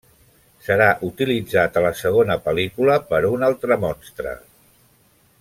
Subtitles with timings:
[0.67, 4.35] Serà utilitzat a la segona pel·lícula per a un altre monstre.